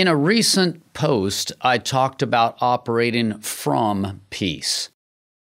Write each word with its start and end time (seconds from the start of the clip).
In 0.00 0.08
a 0.08 0.16
recent 0.16 0.94
post, 0.94 1.52
I 1.60 1.76
talked 1.76 2.22
about 2.22 2.56
operating 2.62 3.38
from 3.40 4.22
peace. 4.30 4.88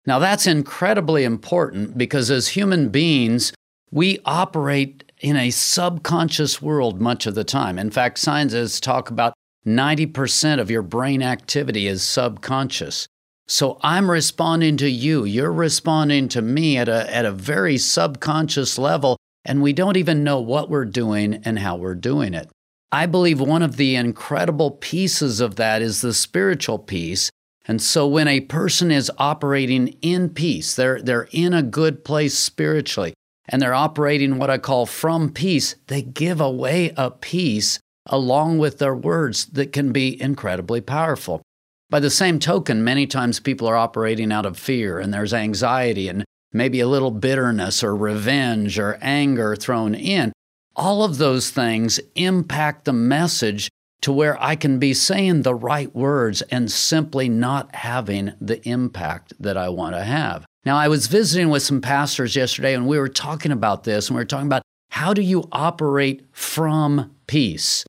Now, 0.05 0.19
that's 0.19 0.45
incredibly 0.45 1.23
important 1.23 1.97
because 1.97 2.29
as 2.29 2.49
human 2.49 2.89
beings, 2.89 3.53
we 3.89 4.19
operate 4.25 5.09
in 5.21 5.37
a 5.37 5.49
subconscious 5.49 6.61
world 6.61 6.99
much 6.99 7.25
of 7.25 7.35
the 7.35 7.45
time. 7.45 7.79
In 7.79 7.89
fact, 7.89 8.17
scientists 8.17 8.81
talk 8.81 9.09
about 9.09 9.33
90% 9.65 10.59
of 10.59 10.69
your 10.69 10.81
brain 10.81 11.23
activity 11.23 11.87
is 11.87 12.03
subconscious. 12.03 13.07
So 13.47 13.79
I'm 13.81 14.11
responding 14.11 14.75
to 14.75 14.89
you. 14.89 15.23
You're 15.23 15.53
responding 15.53 16.27
to 16.27 16.41
me 16.41 16.75
at 16.75 16.89
a, 16.89 17.15
at 17.15 17.23
a 17.23 17.31
very 17.31 17.77
subconscious 17.77 18.77
level, 18.77 19.15
and 19.45 19.61
we 19.61 19.71
don't 19.71 19.95
even 19.95 20.25
know 20.25 20.41
what 20.41 20.69
we're 20.69 20.83
doing 20.83 21.35
and 21.45 21.59
how 21.59 21.77
we're 21.77 21.95
doing 21.95 22.33
it. 22.33 22.49
I 22.93 23.07
believe 23.07 23.41
one 23.41 23.63
of 23.63 23.77
the 23.77 23.95
incredible 23.95 24.69
pieces 24.69 25.41
of 25.41 25.55
that 25.55 25.81
is 25.81 26.01
the 26.01 26.13
spiritual 26.13 26.77
piece. 26.77 27.31
And 27.65 27.81
so 27.81 28.07
when 28.07 28.27
a 28.27 28.41
person 28.41 28.91
is 28.91 29.11
operating 29.17 29.97
in 30.03 30.29
peace, 30.29 30.75
they're, 30.75 31.01
they're 31.01 31.27
in 31.31 31.55
a 31.55 31.63
good 31.63 32.05
place 32.05 32.37
spiritually, 32.37 33.15
and 33.49 33.59
they're 33.59 33.73
operating 33.73 34.37
what 34.37 34.51
I 34.51 34.59
call 34.59 34.85
from 34.85 35.31
peace, 35.31 35.73
they 35.87 36.03
give 36.03 36.39
away 36.39 36.93
a 36.95 37.09
peace 37.09 37.79
along 38.05 38.59
with 38.59 38.77
their 38.77 38.93
words 38.93 39.47
that 39.47 39.73
can 39.73 39.91
be 39.91 40.21
incredibly 40.21 40.79
powerful. 40.79 41.41
By 41.89 41.99
the 41.99 42.11
same 42.11 42.37
token, 42.37 42.83
many 42.83 43.07
times 43.07 43.39
people 43.39 43.67
are 43.67 43.75
operating 43.75 44.31
out 44.31 44.45
of 44.45 44.59
fear 44.59 44.99
and 44.99 45.11
there's 45.11 45.33
anxiety 45.33 46.09
and 46.09 46.25
maybe 46.51 46.79
a 46.79 46.87
little 46.87 47.09
bitterness 47.09 47.83
or 47.83 47.95
revenge 47.95 48.77
or 48.77 48.99
anger 49.01 49.55
thrown 49.55 49.95
in 49.95 50.31
all 50.75 51.03
of 51.03 51.17
those 51.17 51.49
things 51.51 51.99
impact 52.15 52.85
the 52.85 52.93
message 52.93 53.69
to 54.01 54.11
where 54.11 54.41
I 54.41 54.55
can 54.55 54.79
be 54.79 54.93
saying 54.93 55.41
the 55.41 55.55
right 55.55 55.93
words 55.95 56.41
and 56.43 56.71
simply 56.71 57.29
not 57.29 57.73
having 57.75 58.33
the 58.41 58.61
impact 58.67 59.33
that 59.39 59.55
I 59.55 59.69
want 59.69 59.95
to 59.95 60.03
have. 60.03 60.45
Now, 60.65 60.77
I 60.77 60.87
was 60.87 61.07
visiting 61.07 61.49
with 61.49 61.63
some 61.63 61.81
pastors 61.81 62.35
yesterday 62.35 62.73
and 62.73 62.87
we 62.87 62.99
were 62.99 63.09
talking 63.09 63.51
about 63.51 63.83
this 63.83 64.07
and 64.07 64.15
we 64.15 64.21
were 64.21 64.25
talking 64.25 64.47
about 64.47 64.63
how 64.89 65.13
do 65.13 65.21
you 65.21 65.47
operate 65.51 66.25
from 66.31 67.15
peace? 67.27 67.85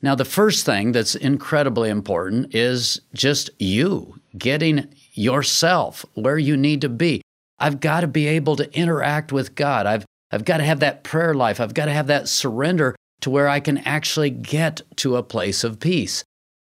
Now, 0.00 0.14
the 0.14 0.24
first 0.24 0.64
thing 0.64 0.92
that's 0.92 1.14
incredibly 1.14 1.90
important 1.90 2.54
is 2.54 3.00
just 3.12 3.50
you 3.58 4.20
getting 4.36 4.88
yourself 5.12 6.06
where 6.14 6.38
you 6.38 6.56
need 6.56 6.80
to 6.82 6.88
be. 6.88 7.20
I've 7.58 7.80
got 7.80 8.00
to 8.00 8.06
be 8.06 8.26
able 8.26 8.56
to 8.56 8.72
interact 8.74 9.32
with 9.32 9.54
God. 9.54 9.86
I've 9.86 10.04
I've 10.30 10.44
got 10.44 10.58
to 10.58 10.64
have 10.64 10.80
that 10.80 11.04
prayer 11.04 11.34
life. 11.34 11.60
I've 11.60 11.74
got 11.74 11.86
to 11.86 11.92
have 11.92 12.06
that 12.08 12.28
surrender 12.28 12.94
to 13.20 13.30
where 13.30 13.48
I 13.48 13.60
can 13.60 13.78
actually 13.78 14.30
get 14.30 14.82
to 14.96 15.16
a 15.16 15.22
place 15.22 15.64
of 15.64 15.80
peace. 15.80 16.24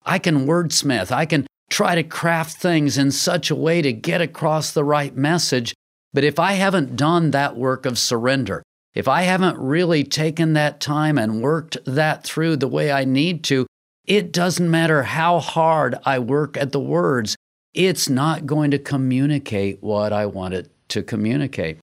I 0.05 0.19
can 0.19 0.47
wordsmith. 0.47 1.11
I 1.11 1.27
can 1.27 1.47
try 1.71 1.95
to 1.95 2.03
craft 2.03 2.59
things 2.59 2.97
in 2.97 3.11
such 3.11 3.51
a 3.51 3.57
way 3.57 3.83
to 3.83 3.93
get 3.93 4.21
across 4.21 4.71
the 4.71 4.85
right 4.85 5.17
message. 5.17 5.75
But 6.13 6.25
if 6.25 6.39
I 6.39 6.53
haven't 6.53 6.97
done 6.97 7.33
that 7.33 7.57
work 7.57 7.87
of 7.87 7.99
surrender, 7.99 8.63
if 8.95 9.09
I 9.09 9.23
haven't 9.23 9.59
really 9.59 10.05
taken 10.05 10.55
that 10.55 10.81
time 10.81 11.19
and 11.19 11.43
worked 11.43 11.77
that 11.85 12.25
through 12.25 12.57
the 12.57 12.69
way 12.69 12.93
I 12.93 13.05
need 13.05 13.45
to, 13.45 13.67
it 14.07 14.33
doesn't 14.33 14.71
matter 14.71 15.03
how 15.03 15.41
hard 15.41 15.97
I 16.05 16.19
work 16.21 16.57
at 16.57 16.73
the 16.73 16.81
words, 16.81 17.37
it's 17.75 18.09
not 18.09 18.47
going 18.47 18.71
to 18.71 18.79
communicate 18.79 19.83
what 19.83 20.13
I 20.13 20.27
want 20.27 20.55
it 20.55 20.71
to 20.89 21.03
communicate. 21.03 21.79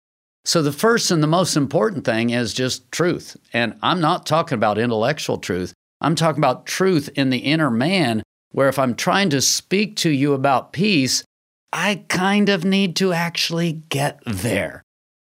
So, 0.45 0.61
the 0.61 0.73
first 0.73 1.09
and 1.09 1.23
the 1.23 1.27
most 1.27 1.55
important 1.55 2.03
thing 2.03 2.31
is 2.31 2.53
just 2.53 2.91
truth. 2.91 3.37
And 3.53 3.77
I'm 3.81 4.01
not 4.01 4.25
talking 4.25 4.57
about 4.57 4.77
intellectual 4.77 5.37
truth, 5.37 5.73
I'm 6.01 6.15
talking 6.15 6.39
about 6.39 6.65
truth 6.65 7.09
in 7.15 7.29
the 7.29 7.39
inner 7.39 7.71
man, 7.71 8.23
where 8.51 8.67
if 8.67 8.77
I'm 8.77 8.95
trying 8.95 9.29
to 9.29 9.41
speak 9.41 9.95
to 9.97 10.09
you 10.09 10.33
about 10.33 10.73
peace, 10.73 11.23
I 11.71 12.03
kind 12.07 12.49
of 12.49 12.65
need 12.65 12.95
to 12.97 13.13
actually 13.13 13.83
get 13.89 14.19
there. 14.25 14.83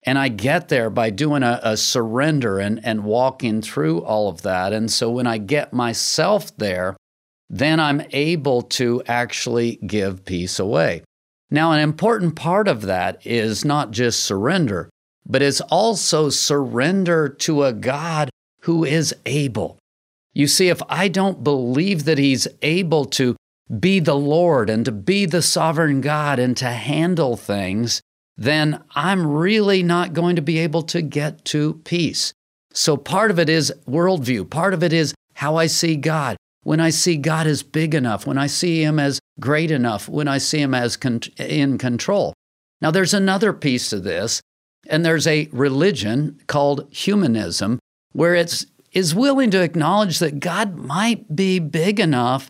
And 0.06 0.18
I 0.18 0.28
get 0.28 0.68
there 0.68 0.90
by 0.90 1.10
doing 1.10 1.42
a, 1.42 1.60
a, 1.62 1.76
surrender 1.76 2.58
and, 2.58 2.80
and 2.84 3.04
walking 3.04 3.62
through 3.62 4.00
all 4.00 4.28
of 4.28 4.42
that. 4.42 4.72
And 4.72 4.90
so 4.90 5.10
when 5.10 5.26
I 5.26 5.38
get 5.38 5.72
myself 5.72 6.54
there, 6.56 6.96
then 7.48 7.80
I'm 7.80 8.02
able 8.10 8.62
to 8.62 9.02
actually 9.06 9.76
give 9.76 10.24
peace 10.24 10.58
away. 10.58 11.02
Now, 11.50 11.72
an 11.72 11.80
important 11.80 12.36
part 12.36 12.68
of 12.68 12.82
that 12.82 13.24
is 13.24 13.64
not 13.64 13.92
just 13.92 14.24
surrender, 14.24 14.90
but 15.26 15.42
it's 15.42 15.60
also 15.62 16.30
surrender 16.30 17.28
to 17.28 17.64
a 17.64 17.72
God 17.72 18.30
who 18.62 18.84
is 18.84 19.14
able. 19.26 19.78
You 20.32 20.46
see, 20.46 20.68
if 20.68 20.82
I 20.88 21.08
don't 21.08 21.44
believe 21.44 22.04
that 22.04 22.18
He's 22.18 22.48
able 22.62 23.04
to 23.06 23.36
be 23.80 24.00
the 24.00 24.16
Lord 24.16 24.68
and 24.68 24.84
to 24.84 24.92
be 24.92 25.26
the 25.26 25.42
sovereign 25.42 26.00
God 26.00 26.38
and 26.38 26.56
to 26.58 26.66
handle 26.66 27.36
things, 27.36 28.00
then 28.36 28.82
I'm 28.94 29.26
really 29.26 29.82
not 29.82 30.12
going 30.12 30.36
to 30.36 30.42
be 30.42 30.58
able 30.58 30.82
to 30.82 31.02
get 31.02 31.44
to 31.46 31.74
peace. 31.84 32.32
So 32.72 32.96
part 32.96 33.30
of 33.30 33.38
it 33.38 33.48
is 33.48 33.72
worldview, 33.88 34.50
part 34.50 34.74
of 34.74 34.82
it 34.82 34.92
is 34.92 35.14
how 35.34 35.56
I 35.56 35.66
see 35.66 35.96
God. 35.96 36.36
When 36.62 36.80
I 36.80 36.90
see 36.90 37.16
God 37.16 37.46
as 37.46 37.62
big 37.62 37.94
enough, 37.94 38.26
when 38.26 38.38
I 38.38 38.46
see 38.46 38.82
Him 38.82 38.98
as 38.98 39.20
great 39.38 39.70
enough, 39.70 40.08
when 40.08 40.26
I 40.26 40.38
see 40.38 40.60
Him 40.60 40.74
as 40.74 40.96
con- 40.96 41.20
in 41.38 41.78
control. 41.78 42.32
Now, 42.80 42.90
there's 42.90 43.14
another 43.14 43.52
piece 43.52 43.90
to 43.90 44.00
this, 44.00 44.40
and 44.86 45.04
there's 45.04 45.26
a 45.26 45.48
religion 45.52 46.40
called 46.46 46.88
humanism 46.90 47.78
where 48.12 48.34
it's 48.34 48.66
is 48.92 49.14
willing 49.14 49.50
to 49.50 49.60
acknowledge 49.60 50.20
that 50.20 50.38
God 50.38 50.76
might 50.76 51.34
be 51.34 51.58
big 51.58 51.98
enough, 51.98 52.48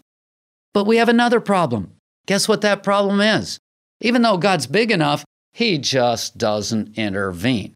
but 0.74 0.86
we 0.86 0.98
have 0.98 1.08
another 1.08 1.40
problem. 1.40 1.92
Guess 2.26 2.48
what 2.48 2.60
that 2.60 2.82
problem 2.82 3.20
is? 3.20 3.58
Even 4.00 4.22
though 4.22 4.36
God's 4.36 4.66
big 4.66 4.90
enough, 4.90 5.24
he 5.52 5.78
just 5.78 6.36
doesn't 6.36 6.98
intervene. 6.98 7.74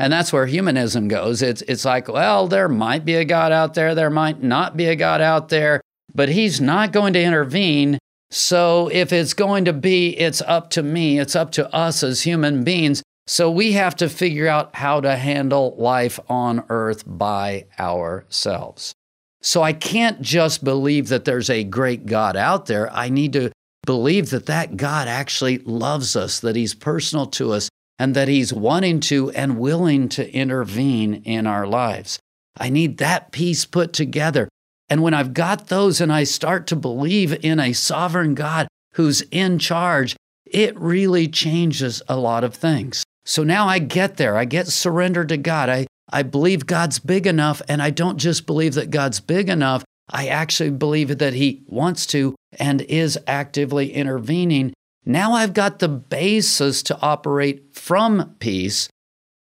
And 0.00 0.12
that's 0.12 0.32
where 0.32 0.46
humanism 0.46 1.08
goes. 1.08 1.42
It's, 1.42 1.62
it's 1.62 1.84
like, 1.84 2.08
well, 2.08 2.48
there 2.48 2.68
might 2.68 3.04
be 3.04 3.14
a 3.14 3.24
God 3.24 3.52
out 3.52 3.74
there, 3.74 3.94
there 3.94 4.10
might 4.10 4.42
not 4.42 4.76
be 4.76 4.86
a 4.86 4.96
God 4.96 5.20
out 5.20 5.48
there, 5.48 5.80
but 6.14 6.28
he's 6.28 6.60
not 6.60 6.92
going 6.92 7.12
to 7.12 7.22
intervene. 7.22 7.98
So 8.30 8.88
if 8.92 9.12
it's 9.12 9.34
going 9.34 9.64
to 9.66 9.72
be, 9.72 10.10
it's 10.18 10.42
up 10.42 10.70
to 10.70 10.82
me, 10.82 11.18
it's 11.18 11.36
up 11.36 11.52
to 11.52 11.72
us 11.74 12.02
as 12.02 12.22
human 12.22 12.64
beings 12.64 13.02
so 13.28 13.50
we 13.50 13.72
have 13.72 13.94
to 13.96 14.08
figure 14.08 14.48
out 14.48 14.74
how 14.74 15.02
to 15.02 15.14
handle 15.14 15.74
life 15.76 16.18
on 16.30 16.64
earth 16.70 17.04
by 17.06 17.66
ourselves. 17.78 18.94
So 19.42 19.62
I 19.62 19.74
can't 19.74 20.22
just 20.22 20.64
believe 20.64 21.08
that 21.08 21.26
there's 21.26 21.50
a 21.50 21.62
great 21.62 22.06
God 22.06 22.36
out 22.36 22.66
there. 22.66 22.90
I 22.90 23.10
need 23.10 23.34
to 23.34 23.52
believe 23.84 24.30
that 24.30 24.46
that 24.46 24.78
God 24.78 25.08
actually 25.08 25.58
loves 25.58 26.16
us, 26.16 26.40
that 26.40 26.56
he's 26.56 26.74
personal 26.74 27.26
to 27.26 27.52
us, 27.52 27.68
and 27.98 28.16
that 28.16 28.28
he's 28.28 28.52
wanting 28.52 29.00
to 29.00 29.30
and 29.32 29.58
willing 29.58 30.08
to 30.10 30.32
intervene 30.32 31.22
in 31.24 31.46
our 31.46 31.66
lives. 31.66 32.18
I 32.56 32.70
need 32.70 32.96
that 32.96 33.30
piece 33.30 33.66
put 33.66 33.92
together. 33.92 34.48
And 34.88 35.02
when 35.02 35.12
I've 35.12 35.34
got 35.34 35.68
those 35.68 36.00
and 36.00 36.10
I 36.10 36.24
start 36.24 36.66
to 36.68 36.76
believe 36.76 37.44
in 37.44 37.60
a 37.60 37.74
sovereign 37.74 38.34
God 38.34 38.68
who's 38.94 39.20
in 39.30 39.58
charge, 39.58 40.16
it 40.46 40.78
really 40.80 41.28
changes 41.28 42.00
a 42.08 42.16
lot 42.16 42.42
of 42.42 42.54
things. 42.54 43.04
So 43.28 43.44
now 43.44 43.68
I 43.68 43.78
get 43.78 44.16
there. 44.16 44.38
I 44.38 44.46
get 44.46 44.68
surrendered 44.68 45.28
to 45.28 45.36
God. 45.36 45.68
I, 45.68 45.86
I 46.10 46.22
believe 46.22 46.64
God's 46.64 46.98
big 46.98 47.26
enough, 47.26 47.60
and 47.68 47.82
I 47.82 47.90
don't 47.90 48.16
just 48.16 48.46
believe 48.46 48.72
that 48.72 48.90
God's 48.90 49.20
big 49.20 49.50
enough. 49.50 49.84
I 50.08 50.28
actually 50.28 50.70
believe 50.70 51.18
that 51.18 51.34
He 51.34 51.62
wants 51.66 52.06
to 52.06 52.34
and 52.58 52.80
is 52.80 53.18
actively 53.26 53.92
intervening. 53.92 54.72
Now 55.04 55.34
I've 55.34 55.52
got 55.52 55.78
the 55.78 55.90
basis 55.90 56.82
to 56.84 56.98
operate 57.02 57.74
from 57.74 58.34
peace. 58.38 58.88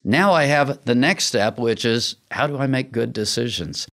Now 0.03 0.34
I 0.34 0.45
have 0.45 0.83
the 0.86 0.95
next 0.95 1.25
step, 1.25 1.59
which 1.59 1.86
is 1.86 2.15
how 2.31 2.48
do 2.48 2.57
I 2.57 2.65
make 2.65 2.92
good 2.92 3.13
decisions? 3.13 3.88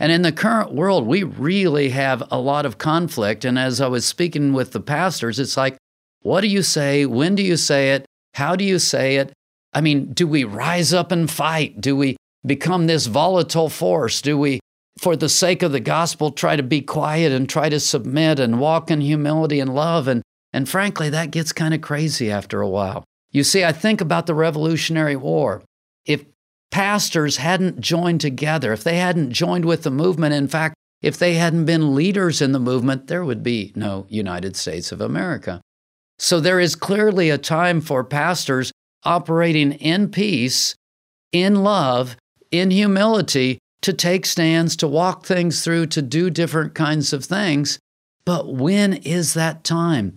And 0.00 0.10
in 0.10 0.22
the 0.22 0.32
current 0.32 0.74
world, 0.74 1.06
we 1.06 1.22
really 1.22 1.90
have 1.90 2.20
a 2.32 2.40
lot 2.40 2.66
of 2.66 2.78
conflict. 2.78 3.44
And 3.44 3.60
as 3.60 3.80
I 3.80 3.86
was 3.86 4.04
speaking 4.04 4.54
with 4.54 4.72
the 4.72 4.80
pastors, 4.80 5.38
it's 5.38 5.56
like, 5.56 5.76
what 6.22 6.40
do 6.40 6.48
you 6.48 6.64
say? 6.64 7.06
When 7.06 7.36
do 7.36 7.44
you 7.44 7.56
say 7.56 7.92
it? 7.92 8.06
How 8.34 8.56
do 8.56 8.64
you 8.64 8.78
say 8.78 9.16
it? 9.16 9.32
I 9.76 9.82
mean, 9.82 10.14
do 10.14 10.26
we 10.26 10.42
rise 10.44 10.94
up 10.94 11.12
and 11.12 11.30
fight? 11.30 11.82
Do 11.82 11.94
we 11.94 12.16
become 12.46 12.86
this 12.86 13.04
volatile 13.04 13.68
force? 13.68 14.22
Do 14.22 14.38
we, 14.38 14.58
for 14.98 15.16
the 15.16 15.28
sake 15.28 15.62
of 15.62 15.70
the 15.70 15.80
gospel, 15.80 16.30
try 16.30 16.56
to 16.56 16.62
be 16.62 16.80
quiet 16.80 17.30
and 17.30 17.46
try 17.46 17.68
to 17.68 17.78
submit 17.78 18.40
and 18.40 18.58
walk 18.58 18.90
in 18.90 19.02
humility 19.02 19.60
and 19.60 19.74
love? 19.74 20.08
And, 20.08 20.22
and 20.50 20.66
frankly, 20.66 21.10
that 21.10 21.30
gets 21.30 21.52
kind 21.52 21.74
of 21.74 21.82
crazy 21.82 22.30
after 22.30 22.62
a 22.62 22.68
while. 22.70 23.04
You 23.32 23.44
see, 23.44 23.64
I 23.64 23.72
think 23.72 24.00
about 24.00 24.24
the 24.24 24.34
Revolutionary 24.34 25.14
War. 25.14 25.62
If 26.06 26.24
pastors 26.70 27.36
hadn't 27.36 27.78
joined 27.78 28.22
together, 28.22 28.72
if 28.72 28.82
they 28.82 28.96
hadn't 28.96 29.32
joined 29.32 29.66
with 29.66 29.82
the 29.82 29.90
movement, 29.90 30.32
in 30.32 30.48
fact, 30.48 30.74
if 31.02 31.18
they 31.18 31.34
hadn't 31.34 31.66
been 31.66 31.94
leaders 31.94 32.40
in 32.40 32.52
the 32.52 32.58
movement, 32.58 33.08
there 33.08 33.26
would 33.26 33.42
be 33.42 33.74
no 33.76 34.06
United 34.08 34.56
States 34.56 34.90
of 34.90 35.02
America. 35.02 35.60
So 36.18 36.40
there 36.40 36.60
is 36.60 36.76
clearly 36.76 37.28
a 37.28 37.36
time 37.36 37.82
for 37.82 38.02
pastors 38.02 38.72
operating 39.04 39.72
in 39.72 40.10
peace, 40.10 40.74
in 41.32 41.62
love, 41.62 42.16
in 42.50 42.70
humility 42.70 43.58
to 43.82 43.92
take 43.92 44.26
stands, 44.26 44.76
to 44.76 44.88
walk 44.88 45.24
things 45.24 45.62
through, 45.62 45.86
to 45.86 46.02
do 46.02 46.30
different 46.30 46.74
kinds 46.74 47.12
of 47.12 47.24
things. 47.24 47.78
But 48.24 48.52
when 48.52 48.94
is 48.94 49.34
that 49.34 49.62
time? 49.62 50.16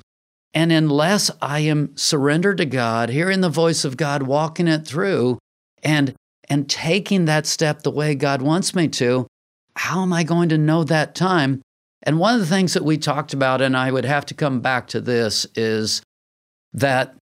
And 0.54 0.72
unless 0.72 1.30
I 1.42 1.60
am 1.60 1.96
surrendered 1.96 2.58
to 2.58 2.66
God, 2.66 3.10
hearing 3.10 3.42
the 3.42 3.50
voice 3.50 3.86
of 3.86 3.98
God, 3.98 4.24
walking 4.24 4.68
it 4.68 4.86
through, 4.86 5.38
and 5.84 6.16
and 6.50 6.68
taking 6.68 7.26
that 7.26 7.46
step 7.46 7.84
the 7.84 7.92
way 7.92 8.16
God 8.16 8.42
wants 8.42 8.74
me 8.74 8.88
to, 8.88 9.28
how 9.76 10.02
am 10.02 10.12
I 10.12 10.24
going 10.24 10.50
to 10.50 10.58
know 10.58 10.84
that 10.84 11.14
time? 11.14 11.62
And 12.02 12.18
one 12.18 12.34
of 12.34 12.40
the 12.40 12.48
things 12.48 12.74
that 12.74 12.84
we 12.84 12.98
talked 12.98 13.34
about, 13.34 13.62
and 13.62 13.78
I 13.78 13.92
would 13.92 14.06
have 14.06 14.26
to 14.28 14.34
come 14.34 14.60
back 14.60 14.88
to 14.88 15.02
this, 15.02 15.46
is 15.56 16.02
that 16.74 17.16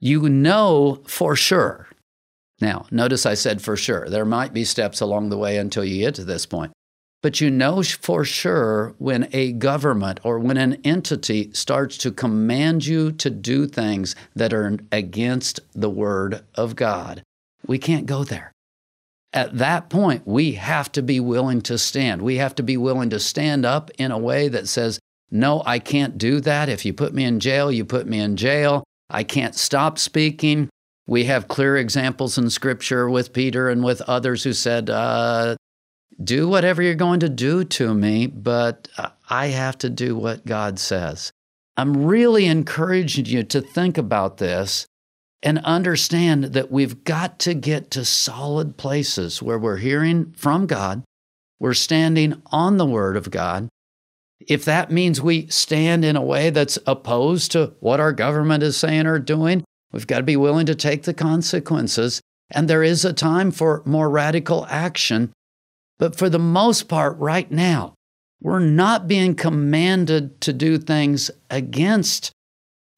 you 0.00 0.28
know 0.28 1.02
for 1.06 1.36
sure. 1.36 1.88
Now, 2.60 2.86
notice 2.90 3.24
I 3.24 3.34
said 3.34 3.62
for 3.62 3.76
sure. 3.76 4.08
There 4.08 4.24
might 4.24 4.52
be 4.52 4.64
steps 4.64 5.00
along 5.00 5.30
the 5.30 5.38
way 5.38 5.56
until 5.56 5.84
you 5.84 6.00
get 6.00 6.14
to 6.16 6.24
this 6.24 6.46
point. 6.46 6.72
But 7.22 7.40
you 7.40 7.50
know 7.50 7.82
for 7.82 8.24
sure 8.24 8.94
when 8.98 9.28
a 9.32 9.52
government 9.52 10.20
or 10.24 10.38
when 10.38 10.56
an 10.56 10.80
entity 10.84 11.50
starts 11.52 11.98
to 11.98 12.10
command 12.10 12.86
you 12.86 13.12
to 13.12 13.28
do 13.28 13.66
things 13.66 14.16
that 14.34 14.54
are 14.54 14.78
against 14.90 15.60
the 15.74 15.90
Word 15.90 16.44
of 16.54 16.76
God. 16.76 17.22
We 17.66 17.78
can't 17.78 18.06
go 18.06 18.24
there. 18.24 18.52
At 19.32 19.58
that 19.58 19.90
point, 19.90 20.26
we 20.26 20.52
have 20.52 20.90
to 20.92 21.02
be 21.02 21.20
willing 21.20 21.60
to 21.62 21.78
stand. 21.78 22.22
We 22.22 22.36
have 22.36 22.54
to 22.56 22.62
be 22.62 22.76
willing 22.76 23.10
to 23.10 23.20
stand 23.20 23.64
up 23.66 23.90
in 23.98 24.10
a 24.10 24.18
way 24.18 24.48
that 24.48 24.66
says, 24.66 24.98
No, 25.30 25.62
I 25.66 25.78
can't 25.78 26.18
do 26.18 26.40
that. 26.40 26.68
If 26.68 26.84
you 26.84 26.92
put 26.94 27.14
me 27.14 27.24
in 27.24 27.38
jail, 27.38 27.70
you 27.70 27.84
put 27.84 28.06
me 28.06 28.18
in 28.18 28.36
jail. 28.36 28.82
I 29.10 29.24
can't 29.24 29.54
stop 29.54 29.98
speaking. 29.98 30.68
We 31.06 31.24
have 31.24 31.48
clear 31.48 31.76
examples 31.76 32.38
in 32.38 32.50
Scripture 32.50 33.10
with 33.10 33.32
Peter 33.32 33.68
and 33.68 33.82
with 33.82 34.00
others 34.02 34.44
who 34.44 34.52
said, 34.52 34.88
uh, 34.88 35.56
Do 36.22 36.48
whatever 36.48 36.82
you're 36.82 36.94
going 36.94 37.20
to 37.20 37.28
do 37.28 37.64
to 37.64 37.94
me, 37.94 38.26
but 38.26 38.88
I 39.28 39.48
have 39.48 39.78
to 39.78 39.90
do 39.90 40.16
what 40.16 40.46
God 40.46 40.78
says. 40.78 41.32
I'm 41.76 42.04
really 42.06 42.46
encouraging 42.46 43.26
you 43.26 43.42
to 43.44 43.60
think 43.60 43.98
about 43.98 44.36
this 44.36 44.86
and 45.42 45.58
understand 45.60 46.44
that 46.44 46.70
we've 46.70 47.04
got 47.04 47.38
to 47.40 47.54
get 47.54 47.90
to 47.92 48.04
solid 48.04 48.76
places 48.76 49.42
where 49.42 49.58
we're 49.58 49.78
hearing 49.78 50.32
from 50.32 50.66
God, 50.66 51.02
we're 51.58 51.74
standing 51.74 52.42
on 52.46 52.76
the 52.76 52.86
Word 52.86 53.16
of 53.16 53.30
God. 53.30 53.68
If 54.46 54.64
that 54.64 54.90
means 54.90 55.20
we 55.20 55.46
stand 55.48 56.04
in 56.04 56.16
a 56.16 56.24
way 56.24 56.50
that's 56.50 56.78
opposed 56.86 57.52
to 57.52 57.74
what 57.80 58.00
our 58.00 58.12
government 58.12 58.62
is 58.62 58.76
saying 58.76 59.06
or 59.06 59.18
doing, 59.18 59.64
we've 59.92 60.06
got 60.06 60.18
to 60.18 60.24
be 60.24 60.36
willing 60.36 60.66
to 60.66 60.74
take 60.74 61.02
the 61.02 61.14
consequences. 61.14 62.20
And 62.50 62.68
there 62.68 62.82
is 62.82 63.04
a 63.04 63.12
time 63.12 63.50
for 63.50 63.82
more 63.84 64.10
radical 64.10 64.66
action. 64.68 65.32
But 65.98 66.16
for 66.16 66.28
the 66.28 66.38
most 66.38 66.88
part, 66.88 67.18
right 67.18 67.50
now, 67.50 67.94
we're 68.40 68.58
not 68.58 69.06
being 69.06 69.34
commanded 69.34 70.40
to 70.40 70.52
do 70.52 70.78
things 70.78 71.30
against 71.50 72.32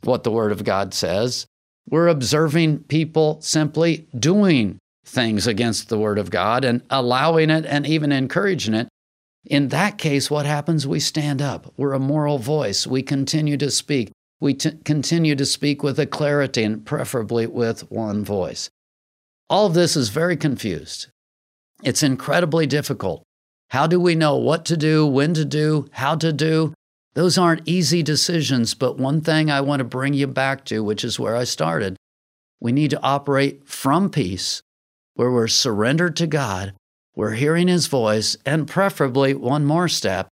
what 0.02 0.22
the 0.22 0.30
Word 0.30 0.52
of 0.52 0.64
God 0.64 0.94
says. 0.94 1.46
We're 1.88 2.08
observing 2.08 2.84
people 2.84 3.40
simply 3.40 4.06
doing 4.16 4.78
things 5.04 5.48
against 5.48 5.88
the 5.88 5.98
Word 5.98 6.18
of 6.18 6.30
God 6.30 6.64
and 6.64 6.82
allowing 6.90 7.50
it 7.50 7.66
and 7.66 7.84
even 7.86 8.12
encouraging 8.12 8.74
it. 8.74 8.88
In 9.44 9.68
that 9.68 9.98
case, 9.98 10.30
what 10.30 10.46
happens? 10.46 10.86
We 10.86 11.00
stand 11.00 11.42
up. 11.42 11.72
We're 11.76 11.94
a 11.94 11.98
moral 11.98 12.38
voice. 12.38 12.86
We 12.86 13.02
continue 13.02 13.56
to 13.56 13.70
speak. 13.70 14.12
We 14.40 14.54
t- 14.54 14.72
continue 14.84 15.34
to 15.36 15.46
speak 15.46 15.82
with 15.82 15.98
a 15.98 16.06
clarity 16.06 16.62
and 16.62 16.84
preferably 16.84 17.46
with 17.46 17.90
one 17.90 18.24
voice. 18.24 18.70
All 19.50 19.66
of 19.66 19.74
this 19.74 19.96
is 19.96 20.08
very 20.08 20.36
confused. 20.36 21.08
It's 21.82 22.02
incredibly 22.02 22.66
difficult. 22.66 23.24
How 23.70 23.86
do 23.86 23.98
we 23.98 24.14
know 24.14 24.36
what 24.36 24.64
to 24.66 24.76
do, 24.76 25.06
when 25.06 25.34
to 25.34 25.44
do, 25.44 25.88
how 25.92 26.14
to 26.16 26.32
do? 26.32 26.74
Those 27.14 27.36
aren't 27.36 27.68
easy 27.68 28.02
decisions, 28.02 28.74
but 28.74 28.98
one 28.98 29.20
thing 29.20 29.50
I 29.50 29.60
want 29.60 29.80
to 29.80 29.84
bring 29.84 30.14
you 30.14 30.26
back 30.26 30.64
to, 30.66 30.82
which 30.82 31.04
is 31.04 31.18
where 31.18 31.36
I 31.36 31.44
started, 31.44 31.96
we 32.60 32.72
need 32.72 32.90
to 32.90 33.02
operate 33.02 33.66
from 33.66 34.08
peace, 34.08 34.62
where 35.14 35.30
we're 35.30 35.48
surrendered 35.48 36.16
to 36.16 36.26
God, 36.26 36.74
we're 37.14 37.32
hearing 37.32 37.68
His 37.68 37.86
voice, 37.86 38.36
and 38.46 38.68
preferably 38.68 39.34
one 39.34 39.64
more 39.64 39.88
step, 39.88 40.28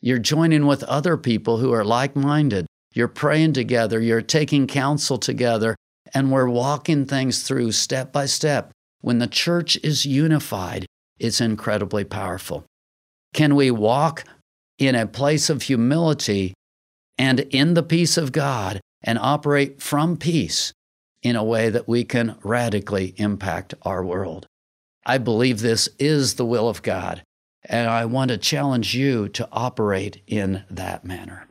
you're 0.00 0.18
joining 0.18 0.66
with 0.66 0.82
other 0.84 1.16
people 1.16 1.58
who 1.58 1.72
are 1.72 1.84
like 1.84 2.16
minded. 2.16 2.66
You're 2.94 3.08
praying 3.08 3.54
together, 3.54 4.00
you're 4.00 4.20
taking 4.20 4.66
counsel 4.66 5.18
together, 5.18 5.76
and 6.12 6.30
we're 6.30 6.48
walking 6.48 7.06
things 7.06 7.42
through 7.42 7.72
step 7.72 8.12
by 8.12 8.26
step. 8.26 8.70
When 9.00 9.18
the 9.18 9.26
church 9.26 9.78
is 9.82 10.04
unified, 10.04 10.86
it's 11.18 11.40
incredibly 11.40 12.04
powerful. 12.04 12.64
Can 13.32 13.54
we 13.54 13.70
walk 13.70 14.24
in 14.78 14.94
a 14.94 15.06
place 15.06 15.48
of 15.48 15.62
humility 15.62 16.54
and 17.16 17.40
in 17.40 17.74
the 17.74 17.82
peace 17.82 18.16
of 18.16 18.32
God 18.32 18.80
and 19.02 19.18
operate 19.18 19.80
from 19.80 20.16
peace 20.16 20.72
in 21.22 21.36
a 21.36 21.44
way 21.44 21.70
that 21.70 21.88
we 21.88 22.04
can 22.04 22.36
radically 22.42 23.14
impact 23.16 23.74
our 23.82 24.04
world. 24.04 24.46
I 25.04 25.18
believe 25.18 25.60
this 25.60 25.88
is 25.98 26.34
the 26.34 26.46
will 26.46 26.68
of 26.68 26.82
God, 26.82 27.24
and 27.64 27.90
I 27.90 28.04
want 28.04 28.30
to 28.30 28.38
challenge 28.38 28.94
you 28.94 29.28
to 29.30 29.48
operate 29.50 30.22
in 30.26 30.64
that 30.70 31.04
manner. 31.04 31.48